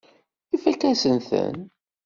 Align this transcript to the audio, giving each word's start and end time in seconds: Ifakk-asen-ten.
Ifakk-asen-ten. 0.55 1.55